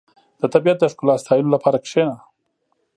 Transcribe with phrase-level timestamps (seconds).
[0.39, 2.15] •د طبیعت د ښکلا ستایلو لپاره کښېنه.